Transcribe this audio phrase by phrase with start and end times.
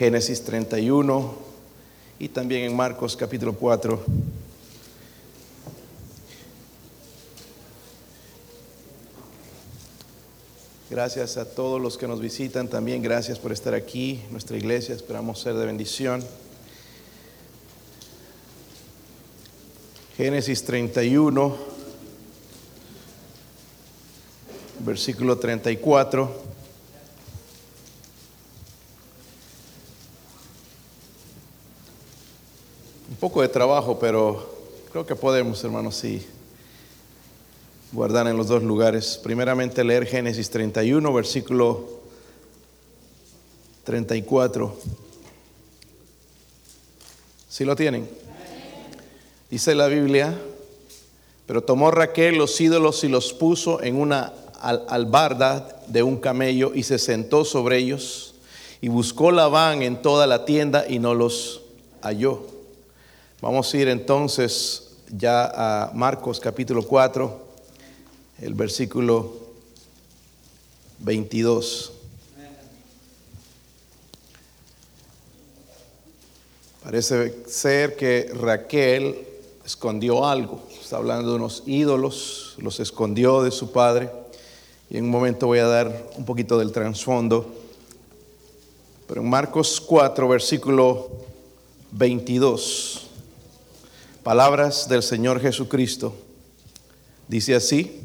[0.00, 1.34] Génesis 31
[2.18, 4.02] y también en Marcos capítulo 4.
[10.88, 15.38] Gracias a todos los que nos visitan también, gracias por estar aquí, nuestra iglesia, esperamos
[15.38, 16.24] ser de bendición.
[20.16, 21.56] Génesis 31,
[24.82, 26.49] versículo 34.
[33.20, 34.50] Poco de trabajo, pero
[34.90, 36.26] creo que podemos, hermanos, sí
[37.92, 39.20] guardar en los dos lugares.
[39.22, 41.86] Primeramente leer Génesis 31, versículo
[43.84, 44.74] 34.
[47.50, 48.08] ¿Sí lo tienen?
[49.50, 50.40] Dice la Biblia,
[51.46, 54.32] pero tomó Raquel los ídolos y los puso en una
[54.62, 58.34] albarda de un camello y se sentó sobre ellos
[58.80, 61.60] y buscó Labán en toda la tienda y no los
[62.00, 62.59] halló.
[63.42, 67.40] Vamos a ir entonces ya a Marcos capítulo 4
[68.42, 69.32] el versículo
[70.98, 71.92] 22.
[76.84, 79.26] Parece ser que Raquel
[79.64, 80.62] escondió algo.
[80.78, 84.10] Está hablando de unos ídolos, los escondió de su padre.
[84.90, 87.50] Y en un momento voy a dar un poquito del trasfondo.
[89.06, 91.08] Pero en Marcos 4, versículo
[91.92, 92.99] 22,
[94.22, 96.14] palabras del Señor Jesucristo.
[97.28, 98.00] Dice así,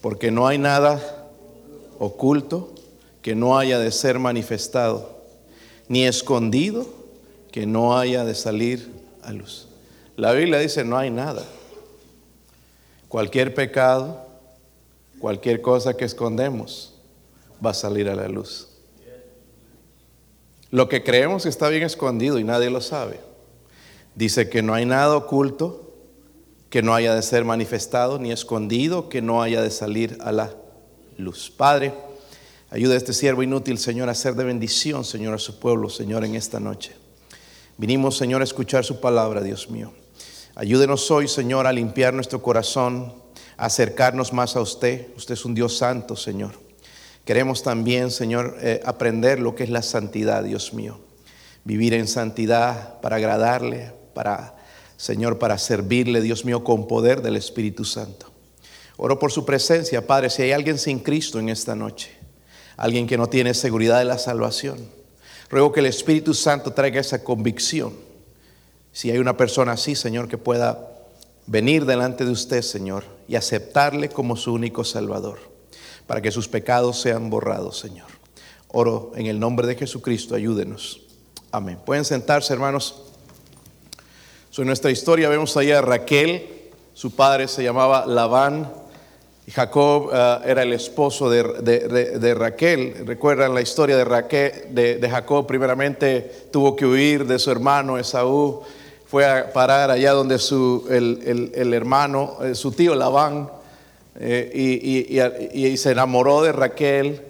[0.00, 1.28] porque no hay nada
[1.98, 2.72] oculto
[3.22, 5.22] que no haya de ser manifestado,
[5.88, 6.86] ni escondido
[7.52, 8.90] que no haya de salir
[9.22, 9.68] a luz.
[10.16, 11.44] La Biblia dice no hay nada.
[13.08, 14.26] Cualquier pecado,
[15.18, 16.94] cualquier cosa que escondemos,
[17.64, 18.68] va a salir a la luz.
[20.70, 23.27] Lo que creemos está bien escondido y nadie lo sabe.
[24.18, 25.94] Dice que no hay nada oculto
[26.70, 30.56] que no haya de ser manifestado ni escondido, que no haya de salir a la
[31.18, 31.52] luz.
[31.56, 31.94] Padre,
[32.68, 36.24] ayuda a este siervo inútil, Señor, a ser de bendición, Señor, a su pueblo, Señor,
[36.24, 36.96] en esta noche.
[37.76, 39.92] Vinimos, Señor, a escuchar su palabra, Dios mío.
[40.56, 43.14] Ayúdenos hoy, Señor, a limpiar nuestro corazón,
[43.56, 45.06] a acercarnos más a usted.
[45.16, 46.54] Usted es un Dios santo, Señor.
[47.24, 50.98] Queremos también, Señor, eh, aprender lo que es la santidad, Dios mío.
[51.62, 54.56] Vivir en santidad para agradarle, para
[54.96, 58.26] Señor, para servirle, Dios mío, con poder del Espíritu Santo.
[58.96, 62.10] Oro por su presencia, Padre, si hay alguien sin Cristo en esta noche,
[62.76, 64.90] alguien que no tiene seguridad de la salvación,
[65.48, 67.92] ruego que el Espíritu Santo traiga esa convicción.
[68.90, 70.90] Si hay una persona así, Señor, que pueda
[71.46, 75.38] venir delante de usted, Señor, y aceptarle como su único Salvador,
[76.08, 78.08] para que sus pecados sean borrados, Señor.
[78.66, 81.02] Oro en el nombre de Jesucristo, ayúdenos.
[81.52, 81.78] Amén.
[81.86, 83.04] Pueden sentarse, hermanos
[84.62, 86.46] en nuestra historia vemos ahí a Raquel,
[86.92, 88.70] su padre se llamaba Labán,
[89.46, 93.06] y Jacob eh, era el esposo de, Raquel.
[93.06, 98.62] Recuerdan la historia de, Raquel, de, Jacob, primeramente tuvo que huir de su hermano Esaú,
[99.06, 103.48] fue a parar allá donde su, el, hermano, eh, su tío Labán,
[104.18, 105.10] eh,
[105.54, 107.20] y, se enamoró de Raquel.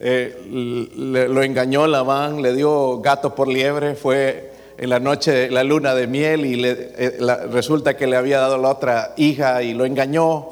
[0.00, 6.06] lo engañó Labán, le dio gato por liebre, fue en la noche la luna de
[6.06, 7.18] miel y eh,
[7.50, 10.50] resulta que le había dado la otra hija y lo engañó.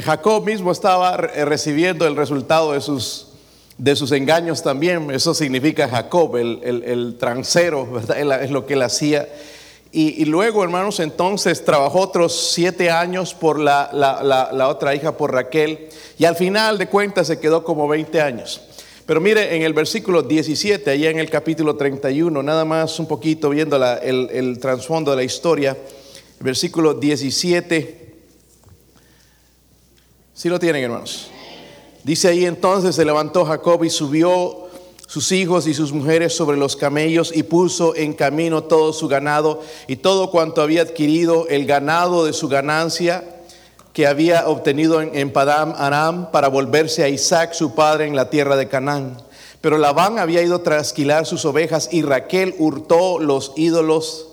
[0.00, 3.26] Jacob mismo estaba recibiendo el resultado de sus,
[3.78, 5.10] de sus engaños también.
[5.10, 8.42] Eso significa Jacob, el, el, transero, ¿verdad?
[8.42, 9.28] Es lo que él hacía.
[9.92, 15.32] Y, luego, hermanos, entonces trabajó otros siete años por la, la, la, otra hija, por
[15.32, 15.88] Raquel.
[16.18, 18.60] Y al final de cuentas se quedó como 20 años.
[19.06, 23.50] Pero mire, en el versículo 17, allá en el capítulo 31, nada más un poquito
[23.50, 25.76] viendo el, trasfondo de la historia,
[26.40, 28.14] versículo 17,
[30.34, 31.30] si lo tienen hermanos?
[32.02, 34.66] Dice ahí entonces se levantó Jacob y subió
[35.06, 39.62] sus hijos y sus mujeres sobre los camellos y puso en camino todo su ganado
[39.86, 43.35] y todo cuanto había adquirido, el ganado de su ganancia
[43.96, 48.54] que había obtenido en, Padam Aram para volverse a Isaac, su padre, en la tierra
[48.54, 49.16] de Canaán.
[49.62, 54.28] Pero Labán había ido a trasquilar sus ovejas y Raquel hurtó los ídolos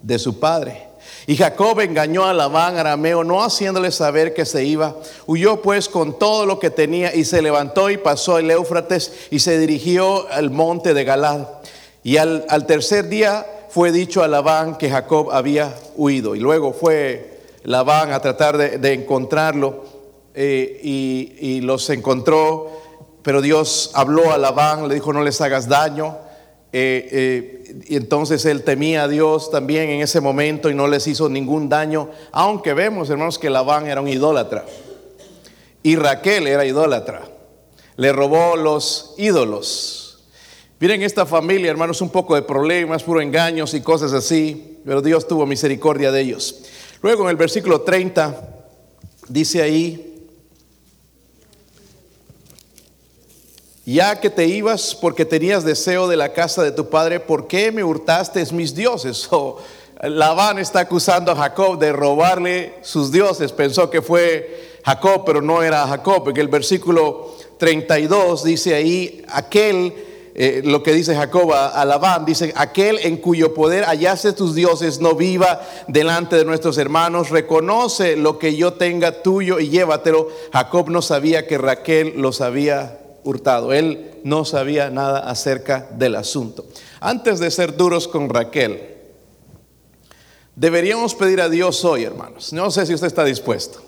[0.00, 0.88] de su padre.
[1.26, 4.96] Y Jacob engañó a Labán arameo, no haciéndole saber que se iba.
[5.26, 9.40] Huyó pues con todo lo que tenía y se levantó y pasó el Éufrates y
[9.40, 11.48] se dirigió al monte de Galad.
[12.02, 16.34] Y al, tercer día fue dicho a Labán que Jacob había huido.
[16.34, 17.31] Y luego fue
[17.64, 19.84] Labán a tratar de, encontrarlo
[20.34, 22.82] eh, y, los encontró
[23.22, 26.16] pero Dios habló a Labán, le dijo no les hagas daño.
[26.74, 31.06] Eh, eh, y entonces él temía a Dios también en ese momento y no les
[31.06, 34.64] hizo ningún daño, aunque vemos, hermanos, que Labán era un idólatra
[35.82, 37.22] y Raquel era idólatra.
[37.96, 40.24] Le robó los ídolos.
[40.80, 45.28] Miren esta familia, hermanos, un poco de problemas, puro engaños y cosas así, pero Dios
[45.28, 46.62] tuvo misericordia de ellos.
[47.02, 48.48] Luego en el versículo 30
[49.28, 50.28] dice ahí,
[53.84, 57.72] ya que te ibas porque tenías deseo de la casa de tu padre, ¿por qué
[57.72, 59.28] me hurtaste mis dioses?
[59.32, 59.58] O
[60.00, 63.52] Labán está acusando a Jacob de robarle sus dioses.
[63.52, 69.94] Pensó que fue Jacob, pero no era Jacob, porque el versículo 32 dice ahí, aquel,
[70.34, 75.14] eh, lo que dice Jacob a, dice, aquel en cuyo poder hallaste tus dioses no
[75.14, 80.28] viva delante de nuestros hermanos, reconoce lo que yo tenga tuyo y llévatelo.
[80.52, 83.74] Jacob no sabía que Raquel los había hurtado.
[83.74, 86.64] Él no sabía nada acerca del asunto.
[87.00, 88.80] Antes de ser duros con Raquel,
[90.56, 92.54] deberíamos pedir a Dios hoy, hermanos.
[92.54, 93.82] No sé si usted está dispuesto,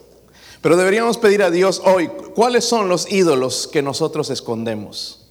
[0.60, 5.23] pero deberíamos pedir a Dios hoy cuáles son los ídolos que nosotros escondemos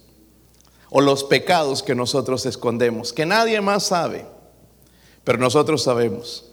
[0.96, 4.24] o los pecados que nosotros escondemos, que nadie más sabe,
[5.24, 6.44] pero nosotros sabemos.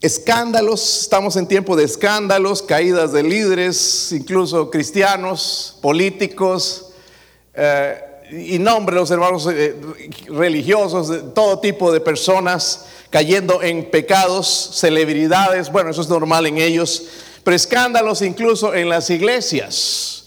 [0.00, 6.86] Escándalos, estamos en tiempo de escándalos, caídas de líderes, incluso cristianos, políticos,
[7.54, 8.02] eh,
[8.32, 9.76] y nombre los hermanos eh,
[10.26, 16.58] religiosos, de todo tipo de personas cayendo en pecados, celebridades, bueno, eso es normal en
[16.58, 17.04] ellos,
[17.44, 20.17] pero escándalos incluso en las iglesias.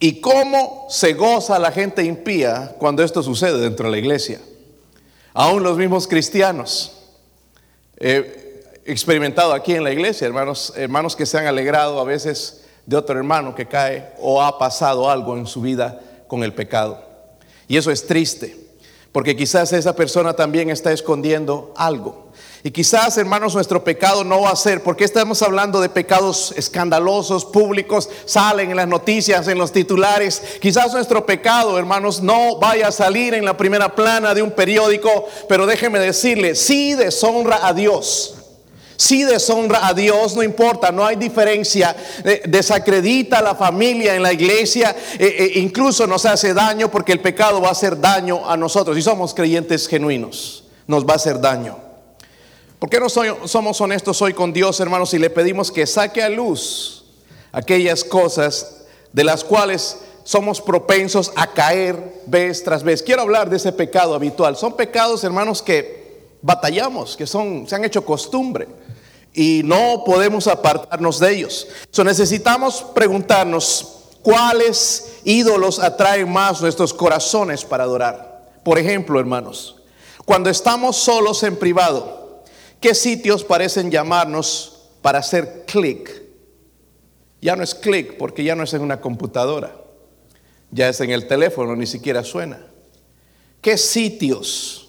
[0.00, 4.40] ¿Y cómo se goza la gente impía cuando esto sucede dentro de la iglesia?
[5.34, 6.92] Aún los mismos cristianos.
[7.96, 12.96] Eh, experimentado aquí en la iglesia, hermanos, hermanos que se han alegrado a veces de
[12.96, 17.04] otro hermano que cae o ha pasado algo en su vida con el pecado.
[17.66, 18.56] Y eso es triste,
[19.12, 22.27] porque quizás esa persona también está escondiendo algo.
[22.64, 27.44] Y quizás, hermanos, nuestro pecado no va a ser, porque estamos hablando de pecados escandalosos,
[27.44, 30.42] públicos, salen en las noticias, en los titulares.
[30.60, 35.28] Quizás nuestro pecado, hermanos, no vaya a salir en la primera plana de un periódico,
[35.48, 38.34] pero déjeme decirle, sí deshonra a Dios.
[38.96, 41.94] Si deshonra a Dios, no importa, no hay diferencia.
[42.24, 47.12] Eh, desacredita a la familia en la iglesia, eh, eh, incluso nos hace daño porque
[47.12, 48.98] el pecado va a hacer daño a nosotros.
[48.98, 51.87] Y somos creyentes genuinos, nos va a hacer daño.
[52.78, 56.28] ¿Por qué no somos honestos hoy con Dios, hermanos, y le pedimos que saque a
[56.28, 57.06] luz
[57.50, 63.02] aquellas cosas de las cuales somos propensos a caer vez tras vez?
[63.02, 64.56] Quiero hablar de ese pecado habitual.
[64.56, 68.68] Son pecados, hermanos, que batallamos, que son, se han hecho costumbre
[69.34, 71.66] y no podemos apartarnos de ellos.
[71.90, 78.50] So, necesitamos preguntarnos cuáles ídolos atraen más nuestros corazones para adorar.
[78.62, 79.76] Por ejemplo, hermanos,
[80.24, 82.17] cuando estamos solos en privado,
[82.80, 86.22] ¿qué sitios parecen llamarnos para hacer clic?
[87.40, 89.74] Ya no es clic porque ya no es en una computadora,
[90.70, 92.60] ya es en el teléfono, ni siquiera suena.
[93.60, 94.88] ¿Qué sitios?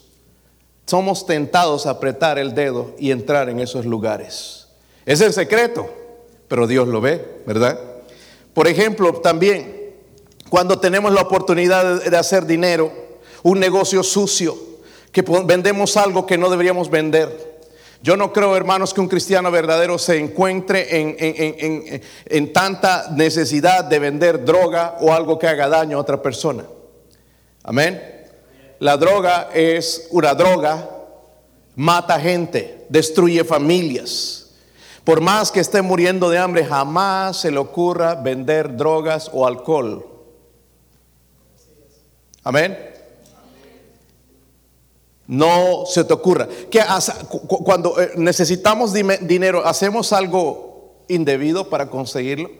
[0.90, 4.66] somos tentados a apretar el dedo y entrar en esos lugares.
[5.06, 5.88] Es el secreto,
[6.48, 7.78] pero Dios lo ve, ¿verdad?
[8.52, 9.94] Por ejemplo, también
[10.48, 12.90] cuando tenemos la oportunidad de hacer dinero,
[13.44, 14.58] un negocio sucio,
[15.12, 17.49] que vendemos algo que no deberíamos vender.
[18.02, 23.84] Yo no creo, hermanos, que un cristiano verdadero se encuentre en, en, en, tanta necesidad
[23.84, 26.64] de vender droga o algo que haga daño a otra persona.
[27.62, 28.02] Amén.
[28.78, 30.88] La droga es una droga,
[31.76, 34.52] mata gente, destruye familias.
[35.04, 40.06] Por más que esté muriendo de hambre, jamás se le ocurra vender drogas o alcohol.
[42.42, 42.78] Amén.
[45.30, 46.48] No se te ocurra.
[46.68, 46.80] Que
[47.62, 52.50] cuando eh, necesitamos dinero, hacemos algo indebido para conseguirlo.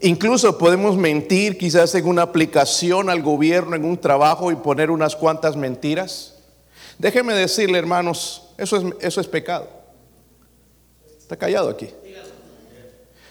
[0.00, 5.14] Incluso podemos mentir quizás en una aplicación al gobierno, en un trabajo y poner unas
[5.14, 6.38] cuantas mentiras.
[6.98, 9.68] Déjeme decirle, hermanos, eso es, eso es pecado.
[11.18, 11.90] Está callado aquí.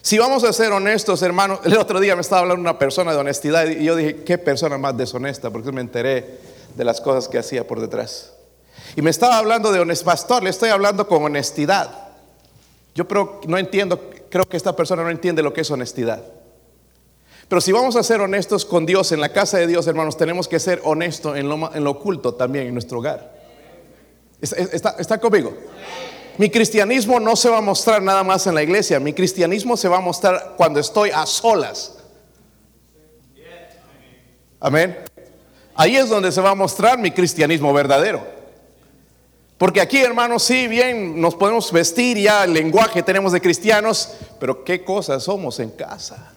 [0.03, 3.17] Si vamos a ser honestos, hermanos, el otro día me estaba hablando una persona de
[3.17, 5.49] honestidad y yo dije, ¿qué persona más deshonesta?
[5.49, 6.37] Porque me enteré
[6.79, 8.31] de las cosas que hacía por detrás.
[8.95, 12.07] Y me estaba hablando de honestidad, pastor, le estoy hablando con honestidad.
[12.95, 16.23] Yo pero no entiendo, creo que esta persona no entiende lo que es honestidad.
[17.49, 20.47] Pero si vamos a ser honestos con Dios, en la casa de Dios, hermanos, tenemos
[20.47, 23.29] que ser honestos en lo, en lo oculto también, en nuestro hogar.
[24.39, 25.53] ¿Está, está conmigo?
[26.37, 29.89] Mi cristianismo no se va a mostrar nada más en la iglesia, mi cristianismo se
[29.89, 31.97] va a mostrar cuando estoy a solas.
[34.61, 35.08] Amén.
[35.79, 38.27] Ahí es donde se va a mostrar mi cristianismo verdadero.
[39.57, 44.65] Porque aquí, hermanos, sí, bien, nos podemos vestir ya, el lenguaje tenemos de cristianos, pero
[44.65, 46.33] ¿qué cosas somos en casa?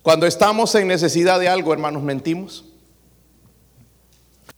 [0.00, 2.64] Cuando estamos en necesidad de algo, hermanos, mentimos.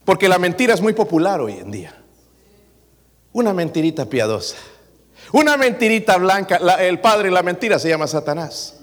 [0.04, 2.00] Porque la mentira es muy popular hoy en día.
[3.32, 4.54] Una mentirita piadosa.
[5.32, 6.58] Una mentirita blanca.
[6.78, 8.76] el padre de la mentira se llama Satanás.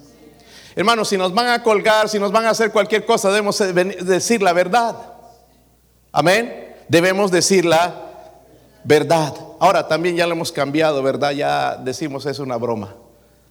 [0.75, 4.41] Hermanos, si nos van a colgar, si nos van a hacer cualquier cosa, debemos decir
[4.41, 4.95] la verdad.
[6.11, 6.75] Amén.
[6.87, 7.93] Debemos decir la
[8.83, 9.33] verdad.
[9.59, 11.31] Ahora también ya lo hemos cambiado, ¿verdad?
[11.31, 12.95] Ya decimos es una broma.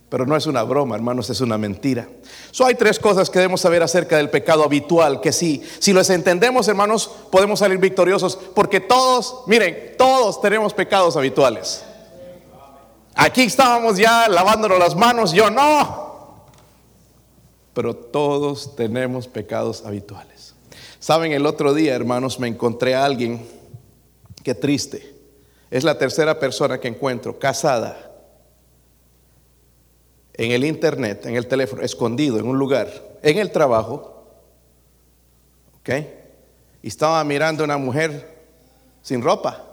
[0.09, 2.07] Pero no es una broma, hermanos, es una mentira.
[2.51, 6.11] So, hay tres cosas que debemos saber acerca del pecado habitual, que si, si los
[6.11, 11.83] entendemos, hermanos, podemos salir victoriosos, porque todos, miren, todos tenemos pecados habituales.
[13.15, 16.12] Aquí estábamos ya lavándonos las manos, yo no.
[17.75, 20.55] Pero todos tenemos pecados habituales.
[20.99, 23.45] Saben, el otro día, hermanos, me encontré a alguien,
[24.43, 25.15] que triste,
[25.71, 28.13] es la tercera persona que encuentro, casada
[30.35, 32.91] en el internet, en el teléfono, escondido en un lugar,
[33.23, 34.27] en el trabajo,
[35.81, 35.91] ¿ok?
[36.83, 38.47] Estaba mirando a una mujer
[39.03, 39.65] sin ropa,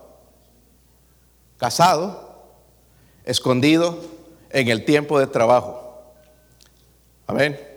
[1.58, 2.44] casado,
[3.24, 3.98] escondido
[4.50, 6.14] en el tiempo de trabajo.
[7.28, 7.69] Amén.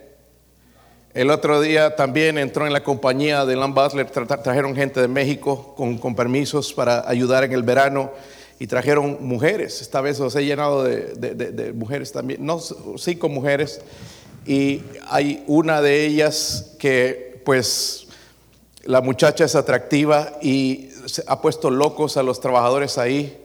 [1.13, 5.75] El otro día también entró en la compañía de Lam Butler, trajeron gente de México
[5.77, 8.11] con, con permisos para ayudar en el verano
[8.59, 9.81] y trajeron mujeres.
[9.81, 12.59] Esta vez los he llenado de, mujeres también, no,
[12.97, 13.81] cinco mujeres.
[14.45, 18.07] Y hay una de ellas que pues
[18.83, 20.89] la muchacha es atractiva y
[21.27, 23.37] ha puesto locos a los trabajadores ahí.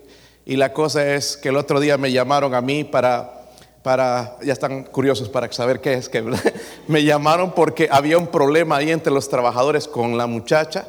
[0.46, 3.37] Y la cosa es que el otro día me llamaron a mí para,
[3.82, 6.22] para ya están curiosos para saber qué es, que
[6.88, 10.88] me llamaron porque había un problema ahí entre los trabajadores con la muchacha.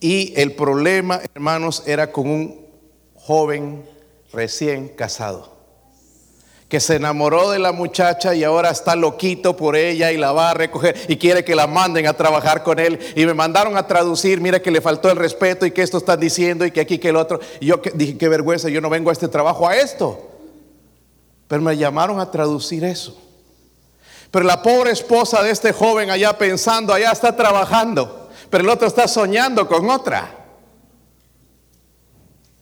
[0.00, 2.66] Y el problema, hermanos, era con un
[3.14, 3.84] joven
[4.32, 5.52] recién casado,
[6.68, 10.50] que se enamoró de la muchacha y ahora está loquito por ella y la va
[10.50, 12.98] a recoger y quiere que la manden a trabajar con él.
[13.14, 16.18] Y me mandaron a traducir, mira que le faltó el respeto y que esto están
[16.18, 17.38] diciendo y que aquí que el otro.
[17.60, 20.31] Y yo dije, qué vergüenza, yo no vengo a este trabajo a esto.
[21.52, 23.14] Pero me llamaron a traducir eso.
[24.30, 28.88] Pero la pobre esposa de este joven allá pensando, allá está trabajando, pero el otro
[28.88, 30.46] está soñando con otra.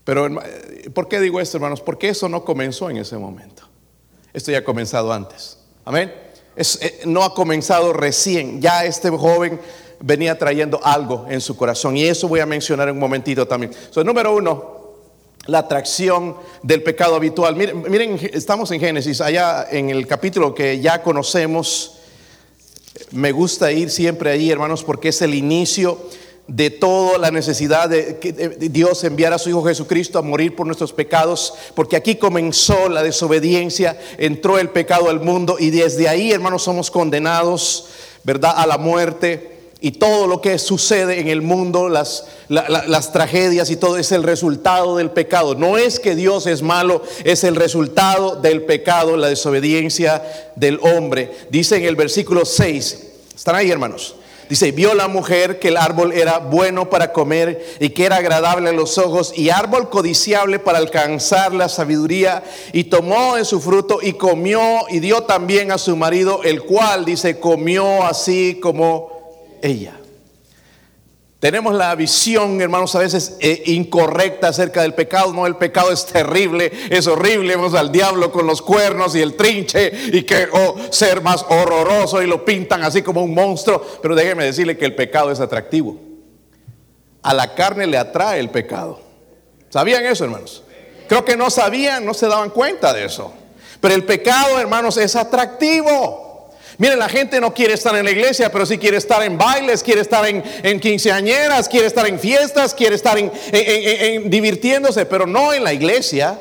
[0.02, 0.28] Pero,
[0.92, 1.80] ¿por qué digo esto, hermanos?
[1.80, 3.62] Porque eso no comenzó en ese momento.
[4.32, 5.58] Esto ya ha comenzado antes.
[5.84, 6.12] Amén.
[6.56, 8.60] Eh, no ha comenzado recién.
[8.60, 9.60] Ya este joven
[10.00, 11.96] venía trayendo algo en su corazón.
[11.96, 13.72] Y eso voy a mencionar en un momentito también.
[13.90, 14.79] So, número uno,
[15.46, 17.56] la atracción del pecado habitual.
[17.56, 21.96] Miren, miren, estamos en Génesis, allá en el capítulo que ya conocemos.
[23.12, 25.98] Me gusta ir siempre ahí, hermanos, porque es el inicio
[26.46, 30.66] de toda la necesidad de que Dios enviara a su Hijo Jesucristo a morir por
[30.66, 36.32] nuestros pecados, porque aquí comenzó la desobediencia, entró el pecado al mundo y desde ahí,
[36.32, 37.86] hermanos, somos condenados,
[38.24, 39.59] ¿verdad?, a la muerte.
[39.82, 42.26] Y todo lo que sucede en el mundo, las,
[43.12, 45.54] tragedias y todo es el resultado del pecado.
[45.54, 50.22] No es que Dios es malo, es el resultado del pecado, la desobediencia
[50.54, 51.32] del hombre.
[51.50, 54.16] Dice en el versículo 6, ¿están ahí hermanos?
[54.50, 58.68] Dice, vio la mujer que el árbol era bueno para comer y que era agradable
[58.68, 64.00] a los ojos y árbol codiciable para alcanzar la sabiduría y tomó en su fruto
[64.02, 64.60] y comió
[64.90, 69.09] y dio también a su marido, el cual, dice, comió así como
[69.62, 70.00] ella.
[71.40, 75.32] Tenemos la visión, hermanos, a veces eh, incorrecta acerca del pecado.
[75.32, 77.56] No, el pecado es terrible, es horrible.
[77.56, 82.20] Vemos al diablo con los cuernos y el trinche y que oh, ser más horroroso
[82.20, 83.82] y lo pintan así como un monstruo.
[84.02, 85.98] Pero déjeme decirle que el pecado es atractivo.
[87.22, 89.00] A la carne le atrae el pecado.
[89.70, 90.62] ¿Sabían eso, hermanos?
[91.08, 93.32] Creo que no sabían, no se daban cuenta de eso.
[93.80, 96.29] Pero el pecado, hermanos, es atractivo.
[96.80, 99.82] Miren, la gente no quiere estar en la iglesia, pero sí quiere estar en bailes,
[99.82, 103.30] quiere estar en, quinceañeras, quiere estar en fiestas, quiere estar en,
[104.30, 106.40] divirtiéndose, pero no en la iglesia.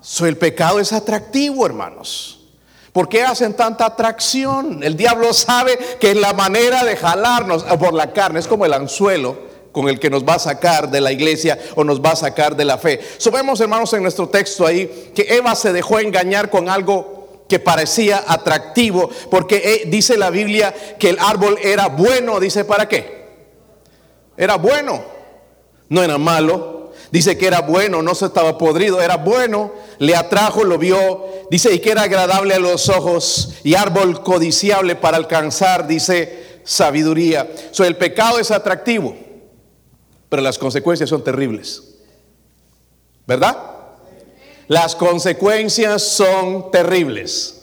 [0.00, 2.44] So, el pecado es atractivo, hermanos.
[2.92, 4.84] ¿Por qué hacen tanta atracción?
[4.84, 8.72] El diablo sabe que es la manera de jalarnos por la carne, es como el
[8.72, 12.16] anzuelo con el que nos va a sacar de la iglesia o nos va a
[12.16, 13.00] sacar de la fe.
[13.18, 17.11] So, vemos, hermanos, en nuestro texto ahí que Eva se dejó engañar con algo
[17.52, 22.88] que parecía atractivo, porque eh, dice la Biblia que el árbol era bueno, dice para
[22.88, 23.26] qué.
[24.38, 25.04] Era bueno,
[25.90, 26.92] no era malo.
[27.10, 31.26] Dice que era bueno, no se estaba podrido, era bueno, le atrajo, lo vio.
[31.50, 37.52] Dice y que era agradable a los ojos y árbol codiciable para alcanzar, dice sabiduría.
[37.70, 39.14] So, el pecado es atractivo,
[40.30, 41.82] pero las consecuencias son terribles.
[43.26, 43.71] ¿Verdad?
[44.72, 47.60] Las consecuencias son terribles.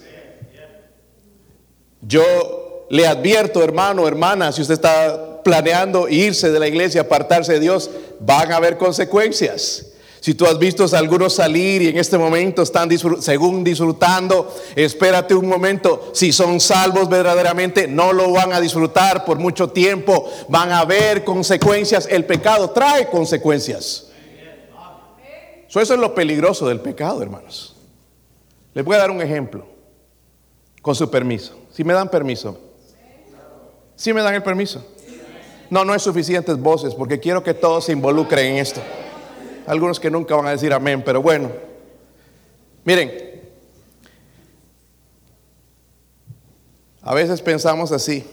[2.02, 7.62] Yo le advierto, hermano, hermana, si usted está planeando irse de la iglesia, apartarse de
[7.62, 7.90] Dios,
[8.20, 9.88] van a haber consecuencias.
[10.20, 15.34] Si tú has visto a algunos salir y en este momento están según disfrutando, espérate
[15.34, 16.12] un momento.
[16.14, 20.30] Si son salvos verdaderamente, no lo van a disfrutar por mucho tiempo.
[20.48, 22.08] Van a haber consecuencias.
[22.08, 24.09] El pecado trae consecuencias.
[25.70, 27.76] Eso es lo peligroso del pecado, hermanos.
[28.74, 29.68] Les voy a dar un ejemplo,
[30.82, 31.60] con su permiso.
[31.72, 32.60] Si me dan permiso.
[33.96, 34.84] Si me dan el permiso.
[35.70, 38.82] No, no es suficientes voces porque quiero que todos se involucren en esto.
[39.68, 41.52] Algunos que nunca van a decir amén, pero bueno.
[42.84, 43.12] Miren,
[47.02, 48.26] a veces pensamos así.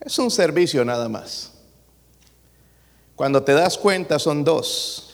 [0.00, 1.52] Es un servicio nada más.
[3.16, 5.13] Cuando te das cuenta son dos.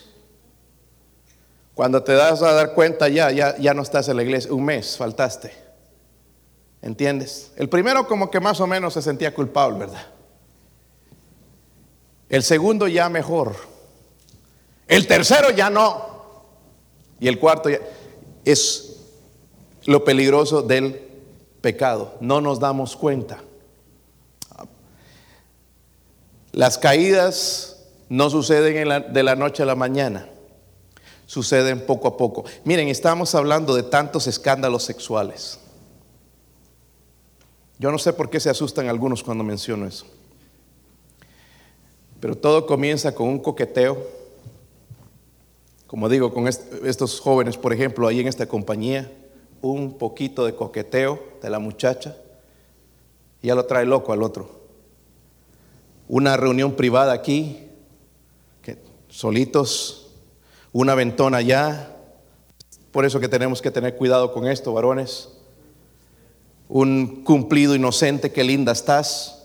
[1.81, 4.53] Cuando te das a dar cuenta ya, ya, ya no estás en la iglesia.
[4.53, 5.51] Un mes faltaste.
[6.83, 7.53] ¿Entiendes?
[7.57, 10.07] El primero como que más o menos se sentía culpable, ¿verdad?
[12.29, 13.57] El segundo ya mejor.
[14.87, 16.45] El tercero ya no.
[17.19, 17.79] Y el cuarto ya
[18.45, 18.97] es
[19.87, 21.01] lo peligroso del
[21.63, 22.15] pecado.
[22.21, 23.39] No nos damos cuenta.
[26.53, 30.27] Las caídas no suceden de la noche a la mañana.
[31.31, 32.43] Suceden poco a poco.
[32.65, 35.61] Miren, estamos hablando de tantos escándalos sexuales.
[37.79, 40.07] Yo no sé por qué se asustan algunos cuando menciono eso.
[42.19, 44.05] Pero todo comienza con un coqueteo.
[45.87, 49.09] Como digo, con estos jóvenes, por ejemplo, ahí en esta compañía,
[49.63, 52.17] un poquito de coqueteo de la muchacha,
[53.41, 54.51] ya lo trae loco al otro.
[56.09, 57.69] Una reunión privada aquí,
[58.63, 60.00] que, solitos,
[60.73, 61.97] una ventona allá.
[62.93, 65.29] Por eso que tenemos que tener cuidado con esto, varones.
[66.69, 69.41] Un cumplido inocente, qué linda estás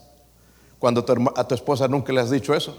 [0.80, 2.78] cuando a tu esposa nunca le has dicho eso.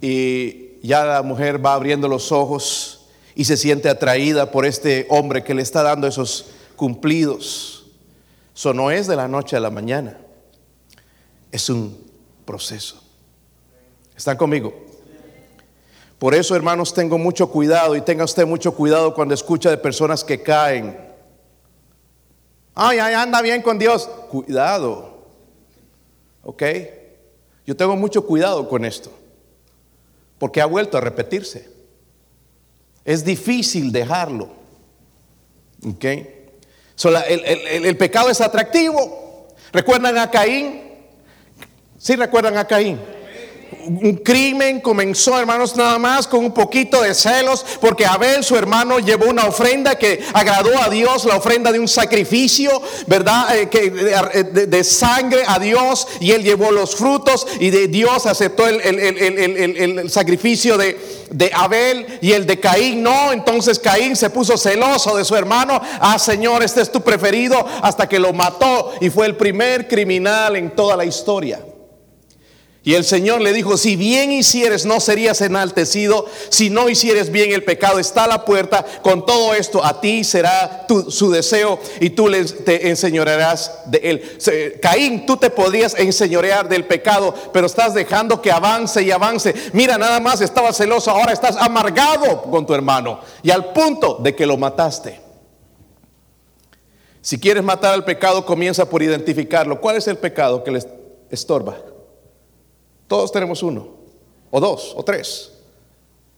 [0.00, 5.44] Y ya la mujer va abriendo los ojos y se siente atraída por este hombre
[5.44, 7.86] que le está dando esos cumplidos.
[8.54, 10.18] Eso no es de la noche a la mañana,
[11.50, 11.96] es un
[12.44, 13.02] proceso.
[14.16, 14.83] ¿Están conmigo?
[16.24, 20.24] Por eso, hermanos, tengo mucho cuidado y tenga usted mucho cuidado cuando escucha de personas
[20.24, 20.96] que caen.
[22.74, 24.08] Ay, ay, anda bien con Dios.
[24.30, 25.26] Cuidado.
[26.42, 26.62] ¿Ok?
[27.66, 29.10] Yo tengo mucho cuidado con esto,
[30.38, 31.68] porque ha vuelto a repetirse.
[33.04, 34.48] Es difícil dejarlo.
[35.86, 36.04] ¿Ok?
[37.28, 39.48] el, pecado es atractivo.
[39.74, 40.84] ¿Recuerdan a Caín?
[41.98, 42.98] ¿Sí recuerdan a Caín?
[43.86, 48.98] Un crimen comenzó, hermanos, nada más con un poquito de celos, porque Abel, su hermano,
[48.98, 52.70] llevó una ofrenda que agradó a Dios, la ofrenda de un sacrificio,
[53.06, 53.56] ¿verdad?
[53.58, 58.66] Eh, que, de, sangre a Dios, y él llevó los frutos, y de Dios aceptó
[58.66, 60.98] el, el sacrificio de,
[61.30, 63.32] de Abel y el de Caín no.
[63.32, 65.80] Entonces Caín se puso celoso de su hermano.
[66.00, 70.56] Ah, Señor, este es tu preferido, hasta que lo mató, y fue el primer criminal
[70.56, 71.60] en toda la historia.
[72.86, 77.50] Y el Señor le dijo, si bien hicieres no serías enaltecido, si no hicieres bien
[77.50, 82.10] el pecado está a la puerta, con todo esto a ti será su deseo y
[82.10, 82.30] tú
[82.66, 84.78] te enseñorearás de él.
[84.82, 89.54] Caín, tú te podrías enseñorear del pecado, pero estás dejando que avance y avance.
[89.72, 94.36] Mira, nada más estaba celoso, ahora estás amargado con tu hermano y al punto de
[94.36, 95.22] que lo mataste.
[97.22, 99.80] Si quieres matar al pecado, comienza por identificarlo.
[99.80, 100.86] ¿Cuál es el pecado que les
[101.30, 101.78] estorba?
[103.06, 103.88] Todos tenemos uno,
[104.50, 105.52] o dos, o tres.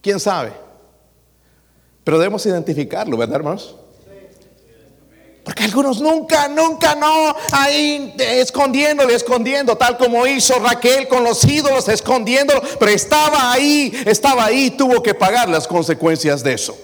[0.01, 0.53] ¿Quién sabe?
[2.05, 3.75] Pero debemos identificarlo, ¿verdad, hermanos?
[5.47, 11.89] Porque algunos nunca, nunca no, ahí escondiéndolo, escondiendo, tal como hizo Raquel con los ídolos,
[11.89, 16.77] escondiéndolo, pero estaba ahí, estaba ahí, tuvo que pagar las consecuencias de eso.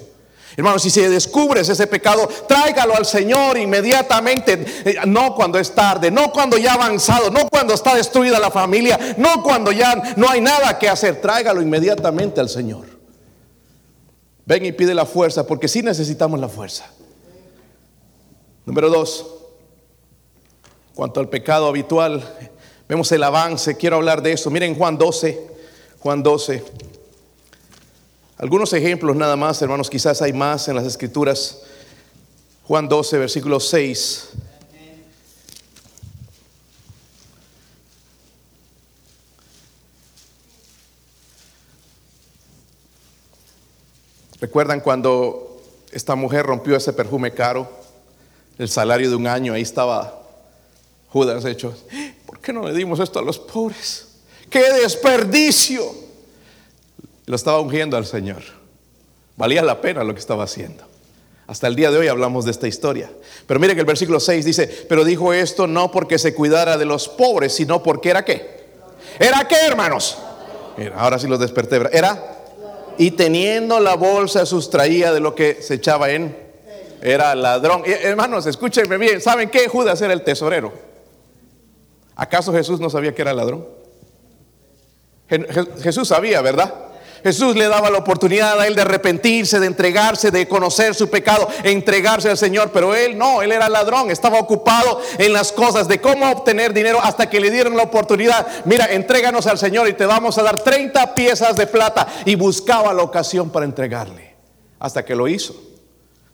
[0.56, 6.10] Hermanos, si se descubres ese pecado, tráigalo al Señor inmediatamente, eh, no cuando es tarde,
[6.10, 10.28] no cuando ya ha avanzado, no cuando está destruida la familia, no cuando ya no
[10.28, 12.86] hay nada que hacer, tráigalo inmediatamente al Señor.
[14.44, 16.86] Ven y pide la fuerza, porque sí necesitamos la fuerza.
[18.66, 19.26] Número dos,
[20.94, 22.22] cuanto al pecado habitual,
[22.88, 24.50] vemos el avance, quiero hablar de eso.
[24.50, 25.40] Miren Juan 12,
[26.00, 26.62] Juan 12.
[28.42, 31.60] Algunos ejemplos nada más, hermanos, quizás hay más en las escrituras.
[32.64, 34.30] Juan 12, versículo 6.
[44.40, 47.70] ¿Recuerdan cuando esta mujer rompió ese perfume caro?
[48.58, 50.20] El salario de un año, ahí estaba
[51.10, 51.76] Judas hecho.
[52.26, 54.08] ¿Por qué no le dimos esto a los pobres?
[54.50, 56.02] ¡Qué desperdicio!
[57.26, 58.42] Lo estaba ungiendo al Señor.
[59.36, 60.84] Valía la pena lo que estaba haciendo.
[61.46, 63.10] Hasta el día de hoy hablamos de esta historia.
[63.46, 66.84] Pero miren que el versículo 6 dice, pero dijo esto no porque se cuidara de
[66.84, 68.62] los pobres, sino porque era qué.
[69.18, 70.18] ¿Era qué, hermanos?
[70.96, 71.80] ahora sí los desperté.
[71.92, 72.38] Era
[72.98, 76.36] y teniendo la bolsa sustraía de lo que se echaba en,
[77.00, 77.82] era ladrón.
[77.84, 79.68] hermanos, escúchenme bien, ¿saben qué?
[79.68, 80.72] Judas era el tesorero.
[82.14, 83.66] ¿Acaso Jesús no sabía que era ladrón?
[85.82, 86.72] Jesús sabía, ¿verdad?
[87.22, 91.48] Jesús le daba la oportunidad a él de arrepentirse, de entregarse, de conocer su pecado,
[91.62, 96.00] entregarse al Señor, pero él no, él era ladrón, estaba ocupado en las cosas de
[96.00, 98.46] cómo obtener dinero hasta que le dieron la oportunidad.
[98.64, 102.92] Mira, entréganos al Señor y te vamos a dar 30 piezas de plata y buscaba
[102.92, 104.34] la ocasión para entregarle,
[104.78, 105.71] hasta que lo hizo.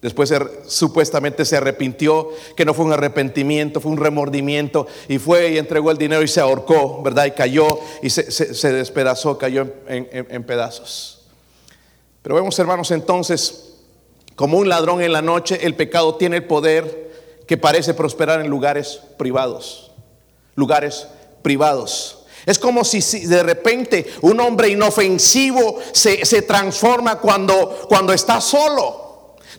[0.01, 0.33] Después
[0.69, 5.91] supuestamente se arrepintió, que no fue un arrepentimiento, fue un remordimiento, y fue y entregó
[5.91, 7.25] el dinero y se ahorcó, ¿verdad?
[7.25, 7.67] Y cayó
[8.01, 11.27] y se, despedazó, cayó en, pedazos.
[12.23, 13.75] Pero vemos, hermanos, entonces,
[14.37, 17.09] como un ladrón en la noche, el pecado tiene el poder
[17.49, 19.91] que parece prosperar en lugares privados,
[20.55, 21.09] lugares
[21.43, 22.21] privados.
[22.47, 29.08] Es como si, de repente un hombre inofensivo se, se transforma cuando, cuando está solo.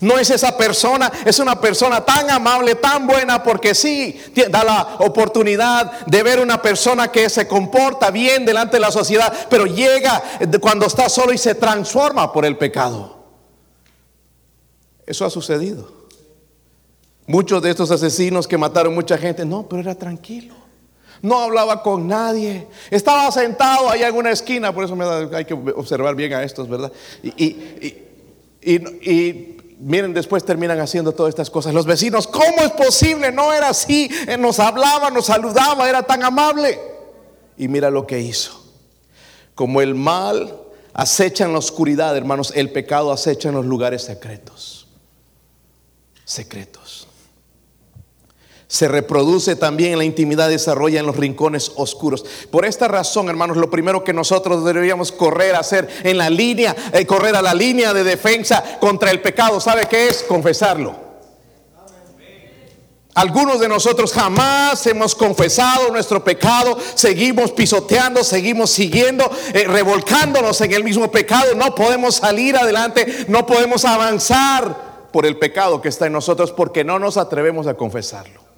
[0.02, 4.96] No es esa persona, es una persona tan amable, tan buena, porque sí, da la
[5.00, 10.24] oportunidad de ver una persona que se comporta bien delante de la sociedad, pero llega
[10.62, 13.20] cuando está solo y se transforma por el pecado.
[15.06, 15.92] Eso ha sucedido.
[17.28, 20.56] Muchos de estos asesinos que mataron mucha gente, no, pero era tranquilo.
[21.22, 22.68] No hablaba con nadie.
[22.90, 26.70] Estaba sentado allá en una esquina, por eso me hay que observar bien a estos,
[26.70, 26.92] ¿verdad?
[27.22, 27.58] y,
[28.62, 31.74] y miren, después terminan haciendo todas estas cosas.
[31.74, 33.32] Los vecinos, ¿cómo es posible?
[33.32, 34.10] No era así.
[34.38, 36.80] Nos hablaba, nos saludaba, era tan amable.
[37.58, 38.64] Y mira lo que hizo.
[39.56, 40.58] Como el mal
[40.94, 44.88] acecha en la oscuridad, hermanos, el pecado acecha en los lugares secretos.
[46.26, 46.79] Secretos
[48.70, 52.24] se reproduce también en la intimidad, desarrolla en los rincones oscuros.
[52.52, 56.76] Por esta razón, hermanos, lo primero que nosotros deberíamos correr a hacer en la línea,
[56.94, 60.22] eh, correr a la línea de defensa contra el pecado, ¿sabe qué es?
[60.22, 60.96] Confesarlo.
[63.16, 70.74] Algunos de nosotros jamás hemos confesado nuestro pecado, seguimos pisoteando, seguimos siguiendo, eh, revolcándonos en
[70.74, 76.06] el mismo pecado, no podemos salir adelante, no podemos avanzar por el pecado que está
[76.06, 78.49] en nosotros porque no nos atrevemos a confesarlo.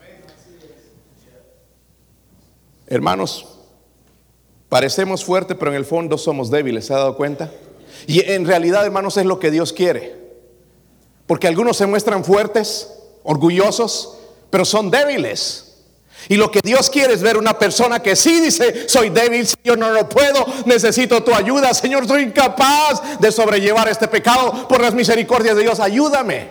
[2.92, 3.48] Hermanos,
[4.68, 7.50] parecemos fuertes, pero en el fondo somos débiles, ¿se ha dado cuenta?
[8.06, 10.14] Y en realidad, hermanos, es lo que Dios quiere.
[11.26, 12.92] Porque algunos se muestran fuertes,
[13.24, 14.18] orgullosos,
[14.50, 15.86] pero son débiles.
[16.28, 19.78] Y lo que Dios quiere es ver una persona que sí dice, soy débil, Señor,
[19.78, 24.94] no lo puedo, necesito tu ayuda, Señor, soy incapaz de sobrellevar este pecado por las
[24.94, 26.50] misericordias de Dios, ayúdame.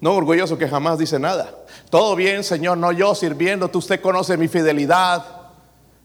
[0.00, 1.56] No orgulloso que jamás dice nada.
[1.90, 5.39] Todo bien, Señor, no yo sirviéndote, usted conoce mi fidelidad.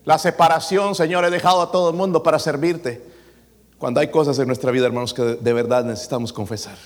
[0.06, 3.04] La separación, Señor, he dejado a todo el mundo para servirte.
[3.80, 6.78] Cuando hay cosas en nuestra vida, hermanos, que de verdad necesitamos confesar.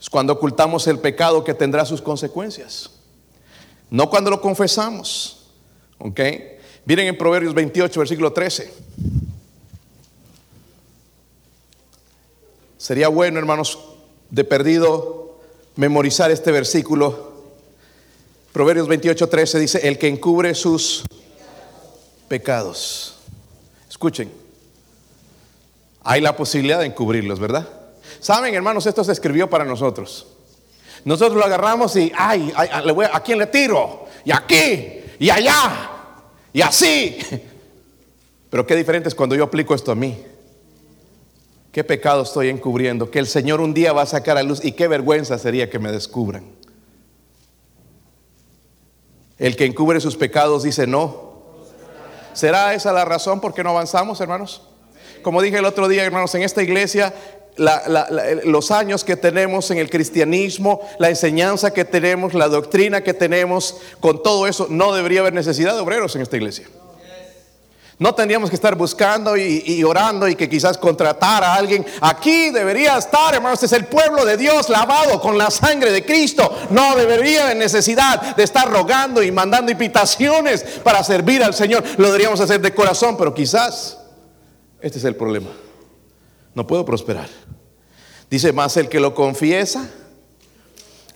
[0.00, 2.90] Es cuando ocultamos el pecado que tendrá sus consecuencias.
[3.88, 5.46] No cuando lo confesamos.
[5.98, 6.20] ¿Ok?
[6.84, 8.72] Miren en Proverbios 28, versículo 13.
[12.76, 13.78] Sería bueno, hermanos,
[14.30, 15.38] de perdido
[15.76, 17.25] memorizar este versículo
[18.56, 21.04] Proverbios 28, 13 dice, el que encubre sus
[22.26, 23.18] pecados.
[23.86, 24.32] Escuchen,
[26.02, 27.68] hay la posibilidad de encubrirlos, ¿verdad?
[28.18, 30.28] Saben, hermanos, esto se escribió para nosotros.
[31.04, 32.50] Nosotros lo agarramos y, ay,
[32.82, 34.06] le voy, ¿a quién le tiro?
[34.24, 35.90] Y aquí, y allá,
[36.50, 37.18] y así.
[38.48, 40.16] Pero qué diferente es cuando yo aplico esto a mí.
[41.72, 43.10] ¿Qué pecado estoy encubriendo?
[43.10, 45.78] Que el Señor un día va a sacar a luz y qué vergüenza sería que
[45.78, 46.55] me descubran.
[49.38, 51.36] El que encubre sus pecados dice no.
[52.32, 54.62] ¿Será esa la razón por qué no avanzamos, hermanos?
[55.22, 57.14] Como dije el otro día, hermanos, en esta iglesia,
[58.44, 63.78] los años que tenemos en el cristianismo, la enseñanza que tenemos, la doctrina que tenemos,
[64.00, 66.68] con todo eso, no debería haber necesidad de obreros en esta iglesia.
[67.98, 71.84] No tendríamos que estar buscando y, orando y que quizás contratar a alguien.
[72.02, 76.54] Aquí debería estar, hermanos, es el pueblo de Dios lavado con la sangre de Cristo.
[76.70, 81.82] No debería de necesidad de estar rogando y mandando invitaciones para servir al Señor.
[81.96, 83.98] Lo deberíamos hacer de corazón, pero quizás
[84.82, 85.48] este es el problema.
[86.54, 87.28] No puedo prosperar.
[88.28, 89.88] Dice más el que lo confiesa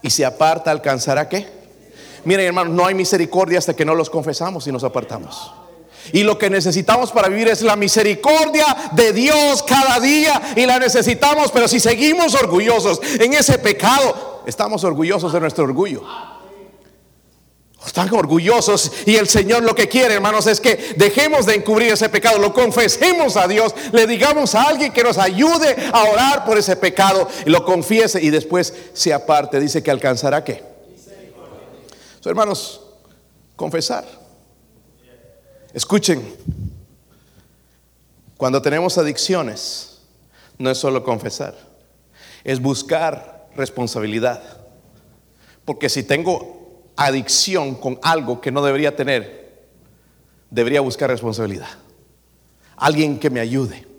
[0.00, 1.46] y se aparta alcanzará qué.
[2.24, 5.59] Miren, hermanos, no hay misericordia hasta que no los confesamos y nos apartamos.
[6.12, 10.40] Y lo que necesitamos para vivir es la misericordia de Dios cada día.
[10.56, 16.02] Y la necesitamos, pero si seguimos orgullosos en ese pecado, estamos orgullosos de nuestro orgullo.
[17.86, 22.10] Están orgullosos y el Señor lo que quiere, hermanos, es que dejemos de encubrir ese
[22.10, 26.58] pecado, lo confesemos a Dios, le digamos a alguien que nos ayude a orar por
[26.58, 29.58] ese pecado y lo confiese y después se aparte.
[29.58, 30.62] Dice que alcanzará qué.
[32.24, 32.82] hermanos,
[33.56, 34.19] confesar.
[35.72, 36.34] Escuchen,
[38.36, 40.00] cuando tenemos adicciones,
[40.58, 41.54] no es solo confesar,
[42.42, 44.42] es buscar responsabilidad.
[45.64, 49.68] Porque si tengo adicción con algo que no debería tener,
[50.50, 51.68] debería buscar responsabilidad.
[52.76, 53.89] Alguien que me ayude.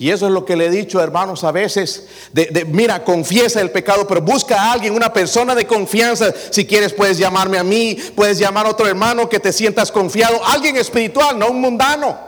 [0.00, 3.70] Y eso es lo que le he dicho, hermanos, a veces, de, mira, confiesa el
[3.70, 6.32] pecado, pero busca a alguien, una persona de confianza.
[6.48, 10.40] Si quieres, puedes llamarme a mí, puedes llamar a otro hermano que te sientas confiado,
[10.46, 12.18] alguien espiritual, no un mundano.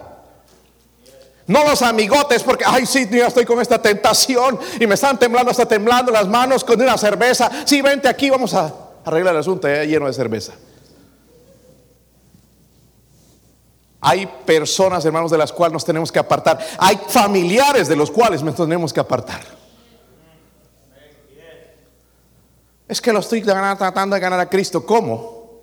[1.46, 5.50] No los amigotes, porque, ay, sí, yo estoy con esta tentación y me están temblando,
[5.50, 7.50] hasta temblando las manos con una cerveza.
[7.64, 8.70] Sí, vente aquí, vamos a
[9.02, 10.52] arreglar el asunto, ya lleno de cerveza.
[14.04, 16.58] Hay personas, hermanos, de las cuales nos tenemos que apartar.
[16.78, 19.42] Hay familiares de los cuales nos tenemos que apartar.
[22.88, 24.84] Es que lo estoy tratando de ganar a Cristo.
[24.84, 25.60] ¿Cómo?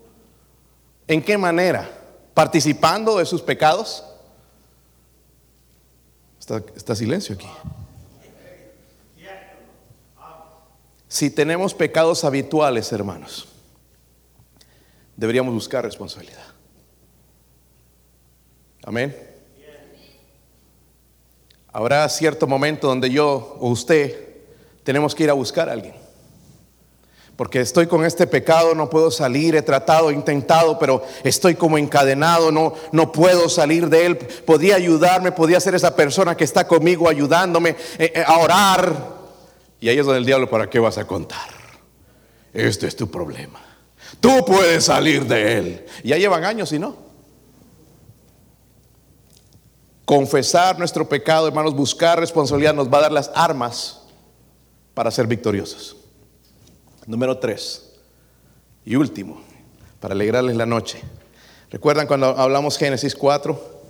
[1.06, 1.90] ¿En qué manera?
[2.34, 4.06] ¿Participando de sus pecados?
[6.40, 7.50] Está, está silencio aquí.
[11.10, 13.50] Si tenemos pecados habituales, hermanos,
[15.18, 16.59] deberíamos buscar responsabilidad.
[18.90, 19.16] Amén.
[21.72, 24.18] Habrá cierto momento donde yo o usted
[24.84, 25.94] tenemos que ir a buscar a alguien.
[27.36, 31.78] Porque estoy con este pecado, no puedo salir, he tratado, he intentado, pero estoy como
[31.78, 34.18] encadenado, no, no puedo salir de él.
[34.18, 38.92] Podría ayudarme, podría ser esa persona que está conmigo ayudándome eh, eh, a orar.
[39.80, 41.48] Y ahí es donde el diablo, ¿para qué vas a contar?
[42.52, 43.62] Este es tu problema.
[44.20, 45.86] Tú puedes salir de él.
[46.04, 47.09] Ya llevan años y no.
[50.10, 54.00] Confesar nuestro pecado, hermanos, buscar responsabilidad nos va a dar las armas
[54.96, 55.98] para ser victoriosos.
[57.06, 57.92] Número tres
[58.84, 59.40] y último,
[60.00, 61.00] para alegrarles la noche.
[61.70, 63.82] ¿Recuerdan cuando hablamos Génesis 4,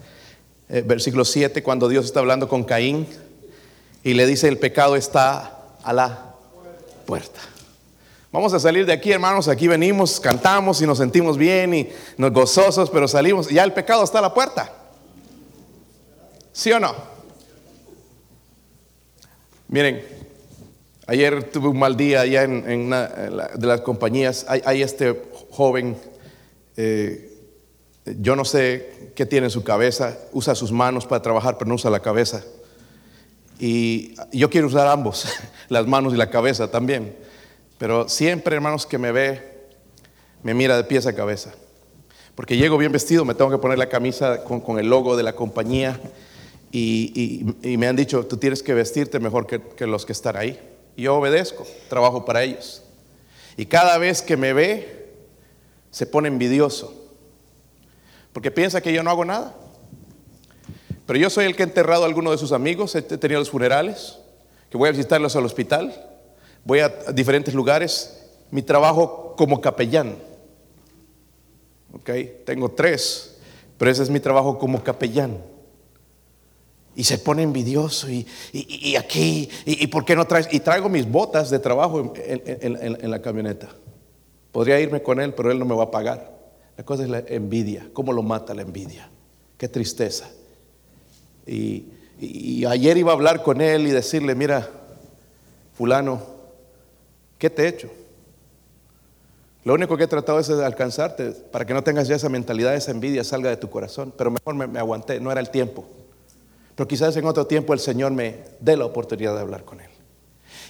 [0.67, 3.07] eh, versículo 7, cuando Dios está hablando con Caín
[4.03, 6.35] y le dice el pecado está a la
[7.05, 7.39] puerta?
[8.33, 9.47] Vamos a salir de aquí, hermanos.
[9.47, 13.47] Aquí venimos, cantamos y nos sentimos bien y nos gozosos, pero salimos.
[13.47, 14.78] Ya el pecado está a la puerta.
[16.59, 16.93] ¿Sí o no?
[19.69, 20.05] Miren,
[21.07, 24.45] ayer tuve un mal día allá en, una de las compañías.
[24.49, 25.95] Hay, este joven,
[26.75, 27.31] eh,
[28.03, 31.75] yo no sé qué tiene en su cabeza, usa sus manos para trabajar, pero no
[31.75, 32.43] usa la cabeza.
[33.57, 35.27] Y yo quiero usar ambos,
[35.69, 37.15] las manos y la cabeza también.
[37.77, 39.69] Pero siempre, hermanos, que me ve,
[40.43, 41.53] me mira de pies a cabeza.
[42.35, 45.23] Porque llego bien vestido, me tengo que poner la camisa con, con el logo de
[45.23, 45.97] la compañía
[46.71, 50.59] y, me han dicho, tú tienes que vestirte mejor que, los que están ahí.
[50.95, 52.83] Yo obedezco, trabajo para ellos.
[53.57, 55.07] Y cada vez que me ve,
[55.91, 56.93] se pone envidioso,
[58.33, 59.55] porque piensa que yo no hago nada.
[61.07, 63.49] Pero yo soy el que ha enterrado a algunos de sus amigos, he tenido los
[63.49, 64.19] funerales,
[64.69, 65.93] que voy a visitarlos al hospital,
[66.63, 70.17] voy a diferentes lugares, mi trabajo como capellán.
[71.93, 72.11] ¿Ok?
[72.45, 73.39] Tengo tres,
[73.79, 75.41] pero ese es mi trabajo como capellán
[76.99, 78.27] y se pone envidioso y,
[78.97, 80.49] aquí, y, por qué no traes?
[80.51, 83.69] Y traigo mis botas de trabajo en, la camioneta.
[84.51, 86.37] Podría irme con él, pero él no me va a pagar.
[86.75, 87.87] La cosa es la envidia.
[87.93, 89.09] ¿Cómo lo mata la envidia?
[89.57, 90.29] Qué tristeza.
[91.47, 91.85] Y,
[92.67, 94.69] ayer iba a hablar con él y decirle, mira,
[95.75, 96.21] fulano,
[97.37, 97.89] ¿qué te he hecho?
[99.63, 102.75] Lo único que he tratado es de alcanzarte para que no tengas ya esa mentalidad,
[102.75, 104.13] esa envidia salga de tu corazón.
[104.17, 105.85] Pero mejor me aguanté, no era el tiempo.
[106.79, 109.89] Pero quizás en otro tiempo el Señor me dé la oportunidad de hablar con Él.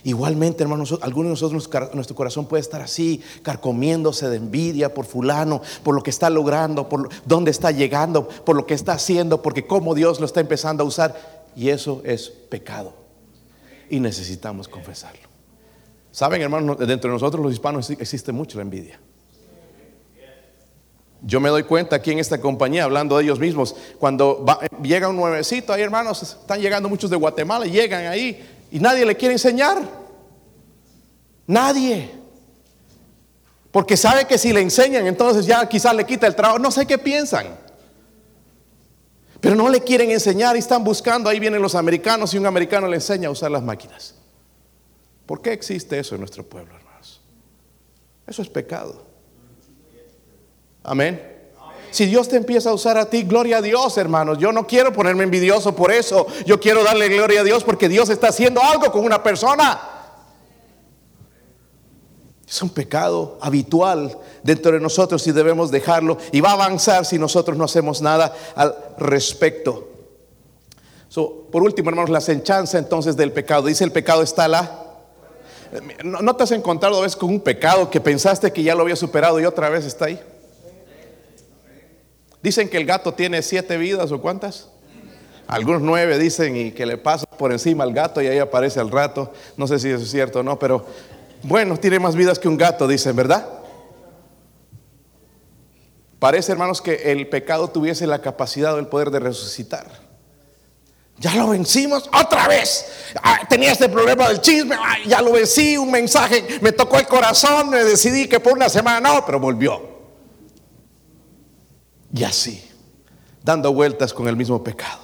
[0.03, 5.61] Igualmente, hermanos, algunos de nosotros, nuestro corazón puede estar así, carcomiéndose de envidia por fulano,
[5.83, 9.67] por lo que está logrando, por dónde está llegando, por lo que está haciendo, porque
[9.67, 11.45] cómo Dios lo está empezando a usar.
[11.55, 12.91] Y eso es pecado.
[13.87, 15.29] Y necesitamos confesarlo.
[16.09, 18.99] Saben, hermanos, dentro de nosotros los hispanos existe mucho la envidia.
[21.21, 24.45] Yo me doy cuenta aquí en esta compañía, hablando de ellos mismos, cuando
[24.81, 29.15] llega un nuevecito, ahí hermanos, están llegando muchos de Guatemala, llegan ahí y nadie le
[29.15, 29.81] quiere enseñar.
[31.45, 32.11] Nadie.
[33.71, 36.59] Porque sabe que si le enseñan, entonces ya quizás le quita el trabajo.
[36.59, 37.47] No sé qué piensan.
[39.41, 41.29] Pero no le quieren enseñar y están buscando.
[41.29, 44.15] Ahí vienen los americanos y un americano le enseña a usar las máquinas.
[45.25, 47.21] ¿Por qué existe eso en nuestro pueblo, hermanos?
[48.25, 49.08] Eso es pecado.
[50.89, 51.21] Amén.
[51.91, 54.39] Si Dios te empieza a usar a ti, gloria a Dios, hermanos.
[54.39, 56.25] Yo no quiero ponerme envidioso por eso.
[56.47, 59.79] Yo quiero darle gloria a Dios porque Dios está haciendo algo con una persona.
[62.47, 66.17] Es un pecado habitual dentro de nosotros y debemos dejarlo.
[66.31, 69.89] Y va a avanzar si nosotros no hacemos nada al respecto.
[71.51, 73.67] por último, hermanos, la senchanza entonces del pecado.
[73.67, 74.85] Dice el pecado está la...
[76.03, 78.95] ¿No, te has encontrado a veces con un pecado que pensaste que ya lo había
[78.95, 80.19] superado y otra vez está ahí?
[82.41, 84.69] Dicen que el gato tiene siete vidas o cuántas.
[85.47, 88.91] Algunos nueve dicen y que le pasa por encima al gato y ahí aparece al
[88.91, 89.33] rato.
[89.57, 90.85] No sé si eso es cierto o no, pero
[91.43, 93.47] bueno, tiene más vidas que un gato, dicen, ¿verdad?
[96.19, 99.87] Parece, hermanos, que el pecado tuviese la capacidad o el poder de resucitar.
[101.17, 102.85] Ya lo vencimos otra vez.
[103.23, 107.07] Ah, tenía este problema del chisme, ah, ya lo vencí, un mensaje, me tocó el
[107.07, 109.88] corazón, me decidí que por una semana no, pero volvió.
[112.13, 112.63] Y así,
[113.43, 114.99] dando vueltas con el mismo pecado.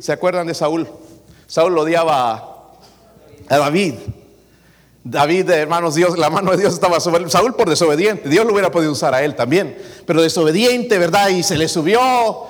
[0.00, 0.88] ¿Se acuerdan de Saúl?
[1.46, 2.72] Saúl odiaba
[3.48, 3.94] a David.
[5.04, 7.28] David, hermanos, Dios, la mano de Dios estaba sobre.
[7.30, 8.28] Saúl por desobediente.
[8.28, 9.76] Dios lo hubiera podido usar a él también.
[10.06, 11.28] Pero desobediente, ¿verdad?
[11.28, 12.46] Y se le subió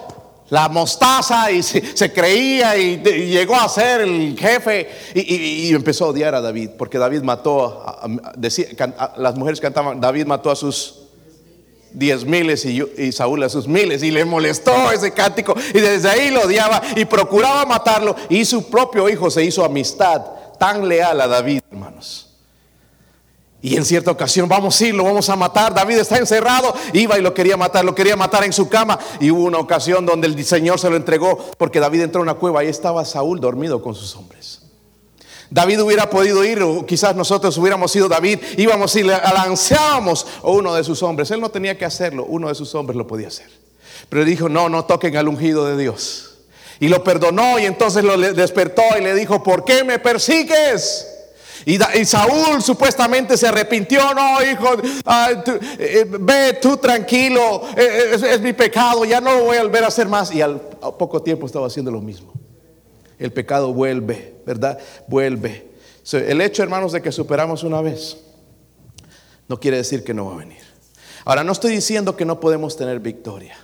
[0.51, 6.35] la mostaza y se, creía y, llegó a ser el jefe y, empezó a odiar
[6.35, 6.71] a David.
[6.79, 7.85] Porque David mató,
[9.17, 10.98] las mujeres cantaban, David mató a sus
[11.99, 16.31] diez miles y, Saúl a sus miles y le molestó ese cántico y desde ahí
[16.31, 20.23] lo odiaba y procuraba matarlo y su propio hijo se hizo amistad
[20.59, 22.27] tan leal a David, hermanos.
[23.61, 25.75] Y en cierta ocasión, vamos a ir, lo vamos a matar.
[25.75, 28.97] David está encerrado, iba y lo quería matar, lo quería matar en su cama.
[29.19, 32.35] Y hubo una ocasión donde el Señor se lo entregó porque David entró en una
[32.35, 34.68] cueva y estaba Saúl dormido con sus hombres.
[35.51, 40.75] David hubiera podido ir, o quizás nosotros hubiéramos sido David, íbamos y lanzábamos a uno
[40.75, 41.31] de sus hombres.
[41.31, 43.49] Él no tenía que hacerlo, uno de sus hombres lo podía hacer.
[44.09, 46.37] Pero dijo, no, no toquen al ungido de Dios.
[46.81, 51.07] Y lo perdonó y entonces lo despertó y le dijo, ¿por qué me persigues?
[51.65, 54.77] Y, Saúl supuestamente se arrepintió, no, hijo,
[55.79, 59.85] eh, ve tú tranquilo, eh, es, es, mi pecado, ya no lo voy a volver
[59.85, 60.33] a hacer más.
[60.33, 62.38] Y al poco tiempo estaba haciendo lo mismo
[63.19, 64.79] el pecado vuelve, ¿verdad?
[65.07, 65.69] Vuelve.
[66.13, 68.19] el hecho, hermanos, de que superamos una vez,
[69.49, 70.63] no quiere decir que no va a venir.
[71.25, 73.57] Ahora, no estoy diciendo que no podemos tener victoria,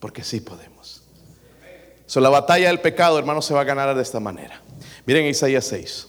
[0.00, 1.02] porque sí podemos.
[2.14, 4.60] La batalla del pecado, hermanos, se va a ganar de esta manera.
[5.06, 6.08] Miren Isaías 6.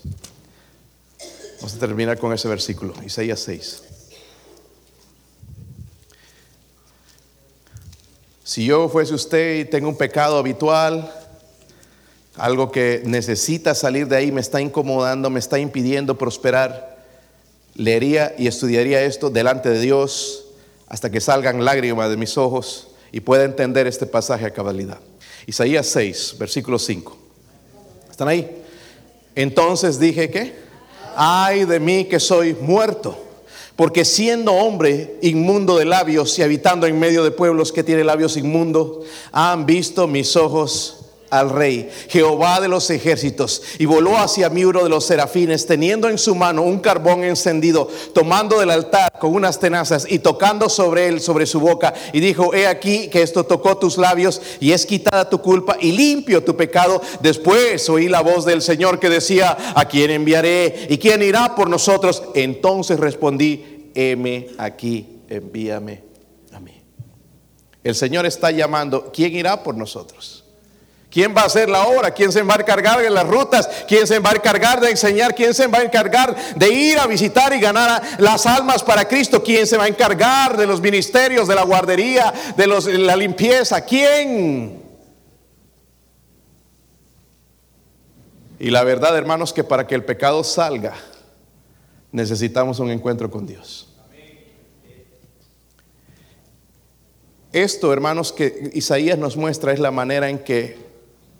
[1.57, 3.83] Vamos a terminar con ese versículo, Isaías 6.
[8.43, 11.13] Si yo fuese usted y tengo un pecado habitual,
[12.39, 16.97] algo que necesita salir de ahí, me está incomodando, me está impidiendo prosperar,
[17.75, 20.45] leería y estudiaría esto delante de Dios
[20.87, 24.99] hasta que salgan lágrimas de mis ojos y pueda entender este pasaje a cabalidad.
[25.45, 27.17] Isaías 6, versículo 5.
[28.09, 28.49] ¿Están ahí?
[29.35, 30.55] Entonces dije que,
[31.15, 33.17] ay de mí que soy muerto,
[33.75, 38.37] porque siendo hombre inmundo de labios y habitando en medio de pueblos que tienen labios
[38.37, 44.65] inmundos, han visto mis ojos al rey, Jehová de los ejércitos, y voló hacia mí
[44.65, 49.33] uno de los serafines, teniendo en su mano un carbón encendido, tomando del altar con
[49.33, 53.45] unas tenazas y tocando sobre él, sobre su boca, y dijo, he aquí que esto
[53.45, 57.01] tocó tus labios y es quitada tu culpa y limpio tu pecado.
[57.21, 60.87] Después oí la voz del Señor que decía, ¿a quién enviaré?
[60.89, 62.23] ¿Y quién irá por nosotros?
[62.33, 66.03] Entonces respondí, heme aquí, envíame
[66.53, 66.81] a mí.
[67.83, 70.45] El Señor está llamando, ¿quién irá por nosotros?
[71.09, 72.11] ¿Quién va a hacer la obra?
[72.11, 73.67] ¿Quién se va a encargar de las rutas?
[73.87, 75.33] ¿Quién se va a encargar de enseñar?
[75.33, 79.43] ¿Quién se va a encargar de ir a visitar y ganar las almas para Cristo?
[79.43, 82.67] ¿Quién se va a encargar de los ministerios, de la guardería, de,
[82.99, 83.81] la limpieza?
[83.81, 84.83] ¿Quién?
[88.59, 90.93] Y la verdad, hermanos, que para que el pecado salga,
[92.11, 93.87] necesitamos un encuentro con Dios.
[97.51, 100.88] Esto, hermanos, que Isaías nos muestra es la manera en que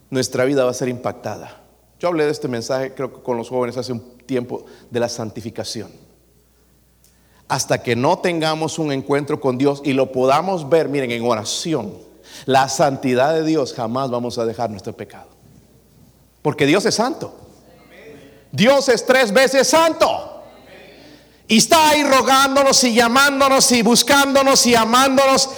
[0.10, 1.62] nuestra vida va a ser impactada.
[2.00, 5.10] Yo hablé de este mensaje, creo que con los jóvenes hace un tiempo, de la
[5.10, 5.92] santificación.
[7.48, 11.94] Hasta que no tengamos un encuentro con Dios y lo podamos ver, miren, en oración,
[12.46, 15.30] la santidad de Dios, jamás vamos a dejar nuestro pecado.
[16.42, 17.34] Porque Dios es santo.
[18.52, 20.44] Dios es tres veces santo.
[21.48, 25.50] Y está ahí rogándonos y llamándonos y buscándonos y amándonos.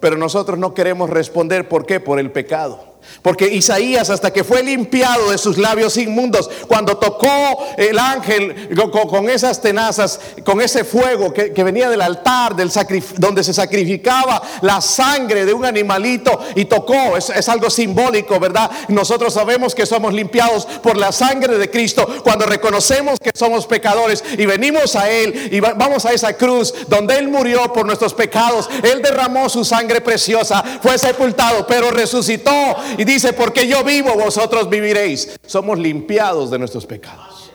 [0.00, 1.68] Pero nosotros no queremos responder.
[1.68, 2.00] ¿Por qué?
[2.00, 2.89] Por el pecado.
[3.22, 7.28] Porque Isaías, hasta que fue limpiado de sus labios inmundos, cuando tocó
[7.76, 8.70] el ángel
[9.08, 12.70] con, esas tenazas, con ese fuego que, venía del altar, del
[13.16, 18.70] donde se sacrificaba la sangre de un animalito y tocó, es, es, algo simbólico, ¿verdad?
[18.88, 24.24] Nosotros sabemos que somos limpiados por la sangre de Cristo cuando reconocemos que somos pecadores
[24.38, 28.68] y venimos a Él y vamos a esa cruz donde Él murió por nuestros pecados.
[28.82, 32.52] Él derramó su sangre preciosa, fue sepultado, pero resucitó
[33.00, 35.40] y dice, porque yo vivo, vosotros viviréis.
[35.46, 37.50] Somos limpiados de nuestros pecados.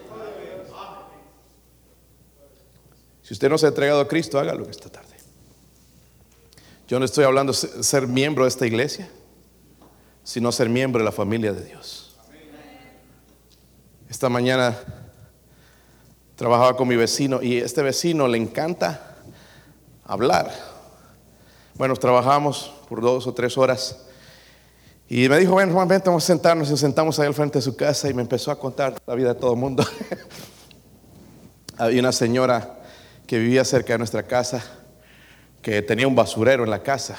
[3.21, 5.15] Si usted no se ha entregado a Cristo, hágalo esta tarde.
[6.87, 9.07] Yo no estoy hablando de ser miembro de esta iglesia,
[10.23, 12.17] sino ser miembro de la familia de Dios.
[14.09, 14.75] Esta mañana
[16.37, 19.15] trabajaba con mi vecino y este vecino le encanta
[20.05, 20.51] hablar.
[21.75, 24.04] Bueno, trabajamos por dos o tres horas
[25.07, 26.67] y me dijo, bueno, Juan, vamos a sentarnos.
[26.67, 29.15] Y nos sentamos ahí al frente de su casa y me empezó a contar la
[29.15, 29.85] vida de todo el mundo.
[31.77, 32.79] Había una señora
[33.27, 34.63] que vivía cerca de nuestra casa,
[35.61, 37.17] que tenía un basurero en la casa.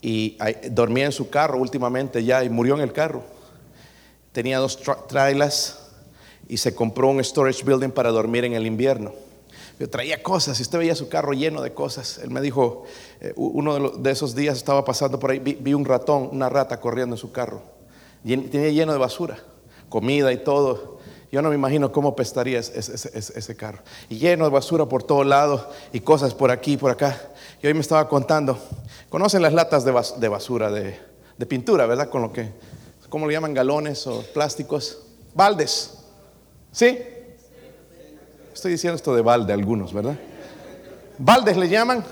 [0.00, 0.36] Y
[0.70, 3.24] dormía en su carro últimamente ya y murió en el carro.
[4.32, 5.78] Tenía dos trailers
[6.48, 9.12] y se compró un storage building para dormir en el invierno.
[9.78, 12.18] Yo traía cosas, y usted veía su carro lleno de cosas.
[12.18, 12.82] Él me dijo,
[13.20, 17.14] eh, uno de, esos días estaba pasando por ahí, vi, un ratón, una rata corriendo
[17.14, 17.62] en su carro.
[18.24, 19.38] tenía lleno de basura,
[19.88, 20.98] comida y todo.
[21.30, 23.78] Yo no me imagino cómo pestaría ese, carro.
[24.08, 27.20] Y lleno de basura por todos lados y cosas por aquí y por acá.
[27.62, 28.58] Y hoy me estaba contando,
[29.10, 29.92] ¿conocen las latas de,
[30.28, 30.98] basura, de,
[31.36, 32.08] de, pintura, verdad?
[32.08, 32.52] Con lo que,
[33.08, 33.54] ¿cómo le llaman?
[33.54, 35.02] Galones o plásticos.
[35.34, 35.98] Baldes.
[36.72, 36.98] ¿Sí?
[38.58, 40.18] Estoy diciendo esto de balde algunos, ¿verdad?
[41.16, 42.04] Baldes le llaman.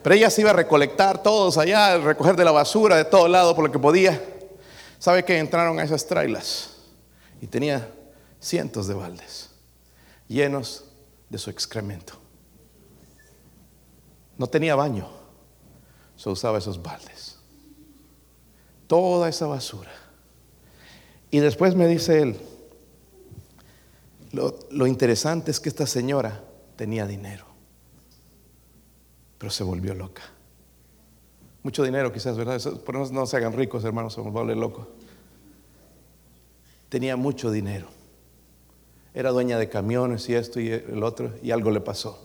[0.00, 3.52] Pero ella se iba a recolectar todos allá, recoger de la basura de todo lado
[3.56, 4.22] por lo que podía.
[5.00, 6.76] ¿Sabe que entraron a esas trailas?
[7.40, 7.90] Y tenía
[8.38, 9.50] cientos de baldes
[10.28, 10.84] llenos
[11.28, 12.14] de su excremento.
[14.38, 15.08] No tenía baño,
[16.14, 17.40] se usaba esos baldes.
[18.86, 19.90] Toda esa basura.
[21.32, 22.40] Y después me dice él,
[24.34, 26.42] lo, interesante es que esta señora
[26.76, 27.44] tenía dinero,
[29.38, 30.22] pero se volvió loca.
[31.62, 32.60] Mucho dinero quizás, ¿verdad?
[32.84, 34.88] Por eso no se hagan ricos, hermanos, se vuelve loco.
[36.88, 37.86] Tenía mucho dinero.
[39.14, 42.20] Era dueña de camiones y esto y el otro, y algo le pasó.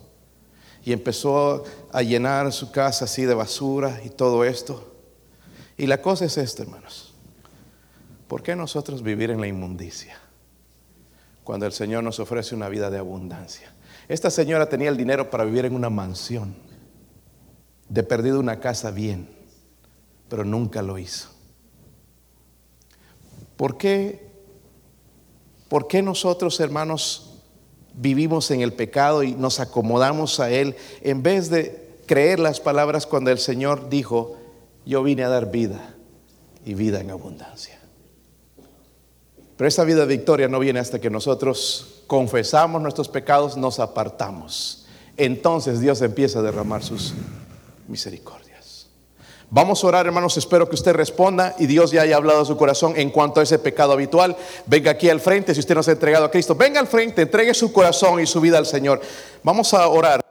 [0.83, 4.93] Y empezó a llenar su casa así de basura y todo esto.
[5.77, 7.13] Y la cosa es esta, hermanos.
[8.27, 10.19] ¿Por qué nosotros vivir en la inmundicia?
[11.43, 13.73] Cuando el Señor nos ofrece una vida de abundancia.
[14.07, 16.55] Esta señora tenía el dinero para vivir en una mansión,
[17.87, 19.29] de perdido una casa bien,
[20.29, 21.29] pero nunca lo hizo.
[23.55, 24.29] ¿Por qué?
[25.67, 27.41] ¿Por qué nosotros, hermanos,
[27.93, 33.05] vivimos en el pecado y nos acomodamos a él en vez de creer las palabras
[33.05, 34.37] cuando el Señor dijo,
[34.85, 35.95] yo vine a dar vida
[36.65, 37.78] y vida en abundancia?
[39.59, 44.85] Pero esa vida de victoria no viene hasta que nosotros confesamos nuestros pecados, nos apartamos.
[45.17, 47.13] Entonces Dios empieza a derramar sus
[47.89, 48.87] misericordias.
[49.49, 50.37] Vamos a orar, hermanos.
[50.37, 53.43] Espero que usted responda y Dios ya haya hablado a su corazón en cuanto a
[53.43, 54.37] ese pecado habitual.
[54.65, 56.55] Venga aquí al frente si usted no se ha entregado a Cristo.
[56.55, 59.01] Venga al frente, entregue su corazón y su vida al Señor.
[59.43, 60.28] Vamos a orar.